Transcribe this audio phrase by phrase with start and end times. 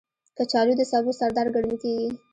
[0.37, 2.09] کچالو د سبو سردار ګڼل کېږي